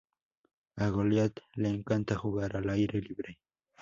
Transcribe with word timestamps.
A 0.77 0.89
Goliat 0.89 1.41
le 1.53 1.69
encanta 1.69 2.15
jugar 2.17 2.57
al 2.57 2.71
aire 2.71 2.99
libre. 3.01 3.37